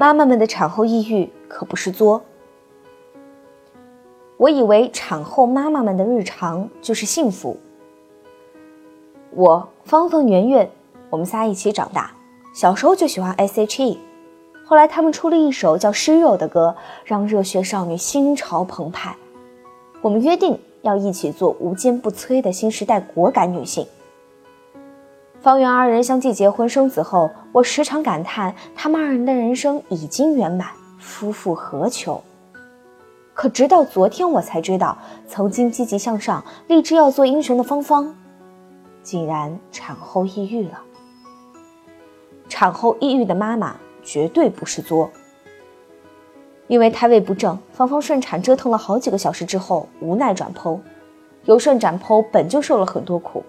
[0.00, 2.22] 妈妈们的产后抑郁可不是作。
[4.38, 7.54] 我以为产后妈妈们的日常就是幸福。
[9.32, 10.70] 我芳芳、圆圆，
[11.10, 12.10] 我们仨一起长大，
[12.54, 14.00] 小时候就喜欢 S.H.E，
[14.64, 16.74] 后来他们出了一首叫《湿肉》的歌，
[17.04, 19.14] 让热血少女心潮澎湃。
[20.00, 23.86] 我们约定要一起做无坚不摧的新时代果敢女性。
[25.42, 32.22] 方圆二人相继结婚生子后，我时常感叹他们二人的人生已经圆满，夫复何求？
[33.32, 38.14] 可直到昨天，我才知道，曾经积极向上、立志要做英雄的芳芳，
[39.02, 40.78] 竟然产后抑郁了。
[42.46, 45.10] 产后抑郁的妈妈绝对不是作，
[46.66, 50.78] 因为胎位不正，芳芳顺产折腾了好几个小时之后，无奈转剖。
[51.46, 53.42] 由顺转剖本就受了很多苦。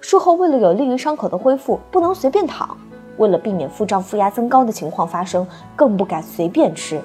[0.00, 2.76] 术后为了有利于伤口的恢复，不能随便躺；
[3.16, 7.00] 为了避免腹胀、腹压增高的情况发生，更不敢随便吃。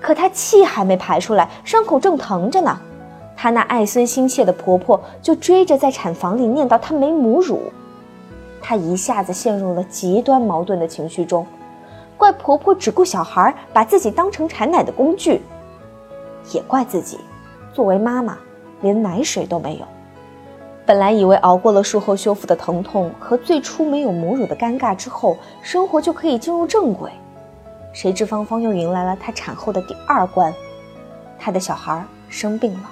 [0.00, 2.78] 可她气还没排出来，伤口正疼着呢。
[3.36, 7.60] 她那爱孙心切的婆婆就追着在产房里念叨她没母乳。
[8.60, 11.46] 她一下子陷入了极端矛盾的情绪中，
[12.16, 15.38] 怪婆婆只顾小孩，把自己当成产奶的工具；
[16.52, 17.18] 也怪自己，
[17.72, 18.36] 作为妈妈，
[18.80, 19.86] 连奶水都没有。
[20.86, 27.10] 本来以为熬过了术后修复的疼痛和最初没有母乳的尴尬之后，生活就可以进入正轨，
[27.92, 30.54] 谁知芳芳又迎来了她产后的第二关，
[31.40, 32.90] 她的小孩生病了。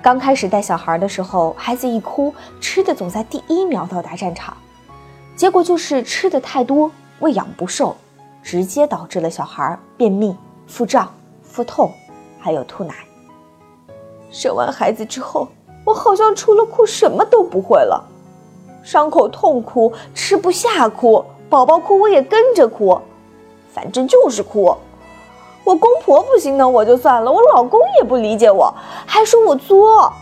[0.00, 4.56] 刚开始带小孩的时候，孩子一哭，吃的总在第一秒到达战场，
[5.34, 6.88] 结果就是吃的太多，
[7.18, 7.96] 喂养不受，
[8.44, 10.36] 直接导致了小孩便秘、
[10.68, 11.90] 腹胀、腹痛，
[12.38, 12.94] 还有吐奶。
[14.30, 15.48] 生完孩子之后。
[15.84, 18.02] 我好像除了哭什么都不会了，
[18.82, 22.98] 伤口痛哭，吃不下哭，宝宝哭我也跟着哭，
[23.72, 24.74] 反正就是哭。
[25.62, 28.72] 我公婆不心疼我就算了，我老公也不理解我，
[29.06, 30.12] 还说我作。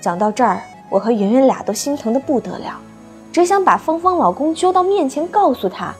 [0.00, 2.80] 讲到这儿，我和圆圆俩都心疼的不得了，
[3.32, 5.94] 只想把芳芳老公揪到面前，告诉他，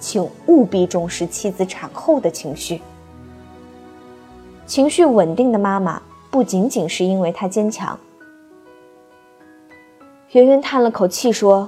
[0.00, 2.80] 请务必重视妻子产后的情绪。
[4.66, 6.00] 情绪稳定的妈妈。
[6.36, 7.98] 不仅仅是因为她坚强，
[10.32, 11.66] 圆圆叹了口气说：“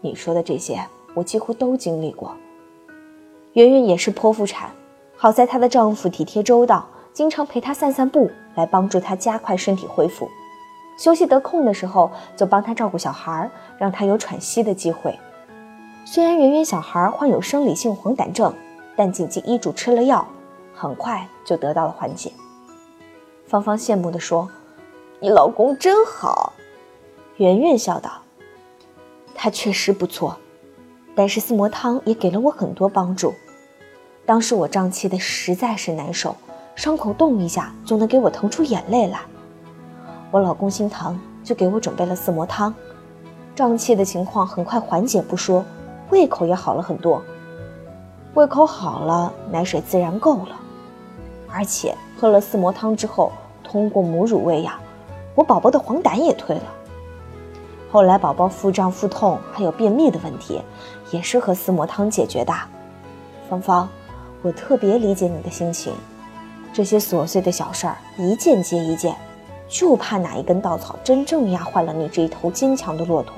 [0.00, 2.34] 你说的这些，我几乎都经历过。”
[3.52, 4.70] 圆圆也是剖腹产，
[5.18, 10.26] 好在她的丈夫体贴周到，经常陪她散散步，来帮助她加快身体恢复。
[10.96, 15.14] 休息得空的时候，就帮她照顾小孩，让她有喘息的机会。
[16.06, 18.50] 虽然圆圆小孩患有生理性黄疸症，
[18.96, 20.26] 但谨记医嘱吃了药，
[20.72, 22.32] 很快就得到了缓解。
[23.46, 24.48] 芳芳羡慕地说
[25.20, 26.52] ：“你老公真好。”
[27.36, 28.10] 圆圆笑道
[29.34, 30.36] ：“他确实不错，
[31.14, 33.34] 但是四磨汤也给了我很多帮助。
[34.24, 36.34] 当时我胀气的实在是难受，
[36.74, 39.20] 伤口动一下就能给我腾出眼泪来。
[40.30, 42.74] 我老公心疼，就给我准备了四磨汤，
[43.54, 45.62] 胀气的情况很快缓解不说，
[46.10, 47.22] 胃口也好了很多。
[48.32, 50.60] 胃口好了，奶水自然够了。”
[51.56, 53.30] 而且喝了四磨汤之后，
[53.62, 54.74] 通过母乳喂养，
[55.36, 56.64] 我宝宝的黄疸也退了。
[57.92, 60.60] 后来宝宝腹胀、腹痛还有便秘的问题，
[61.12, 62.52] 也是喝四磨汤解决的。
[63.48, 63.88] 芳芳，
[64.42, 65.94] 我特别理解你的心情，
[66.72, 69.14] 这些琐碎的小事儿一件接一件，
[69.68, 73.34] 就怕哪一根稻草真正压坏了你这一头坚强的骆驼。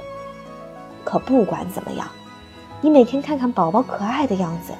[1.04, 2.08] 可不管怎么样，
[2.80, 4.72] 你每天看看宝宝可爱的样子，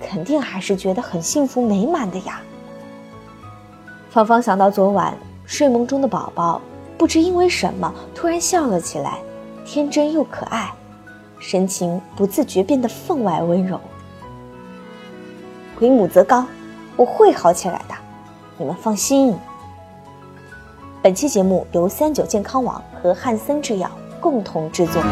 [0.00, 2.40] 肯定还是觉得很幸福美满的呀。
[4.10, 5.14] 芳芳想到昨晚
[5.44, 6.60] 睡梦中的宝宝，
[6.96, 9.18] 不知因为什么突然笑了起来，
[9.66, 10.72] 天真又可爱，
[11.38, 13.78] 神情不自觉变得分外温柔。
[15.80, 16.46] 为母则刚，
[16.96, 17.94] 我会好起来的，
[18.56, 19.36] 你们放心。
[21.02, 23.90] 本期节目由三九健康网和汉森制药
[24.20, 25.02] 共同制作。